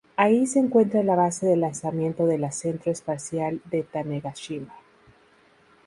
[0.15, 4.73] Allí se encuentra la base de lanzamiento de la Centro Espacial de Tanegashima.